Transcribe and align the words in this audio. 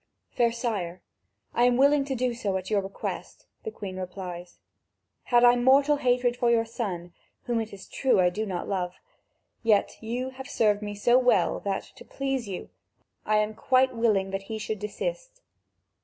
"Fair 0.31 0.51
sire, 0.51 1.03
I 1.53 1.65
am 1.65 1.77
willing 1.77 2.05
to 2.05 2.15
do 2.15 2.33
so 2.33 2.57
at 2.57 2.71
your 2.71 2.81
request," 2.81 3.45
the 3.61 3.69
Queen 3.69 3.97
replies; 3.97 4.57
"had 5.25 5.43
I 5.43 5.55
mortal 5.55 5.97
hatred 5.97 6.35
for 6.35 6.49
your 6.49 6.65
son, 6.65 7.13
whom 7.43 7.59
it 7.61 7.71
is 7.71 7.87
true 7.87 8.19
I 8.19 8.31
do 8.31 8.43
not 8.47 8.67
love, 8.67 8.95
yet 9.61 9.99
you 10.01 10.31
have 10.31 10.49
served 10.49 10.81
me 10.81 10.95
so 10.95 11.19
well 11.19 11.59
that, 11.59 11.83
to 11.97 12.03
please 12.03 12.47
you, 12.47 12.71
I 13.27 13.35
am 13.37 13.53
quite 13.53 13.93
willing 13.93 14.31
that 14.31 14.41
he 14.49 14.57
should 14.57 14.79
desist." 14.79 15.39